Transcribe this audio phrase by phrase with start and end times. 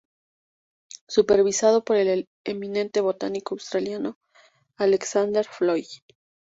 [1.07, 4.15] Supervisado por el eminente botánico australiano,
[4.75, 5.85] Alexander Floyd.